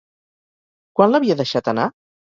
[1.01, 1.89] Quan l'havia deixat anar?